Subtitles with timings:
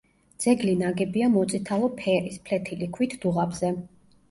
[0.45, 3.75] ძეგლი ნაგებია მოწითალო ფერის, ფლეთილი ქვით დუღაბზე.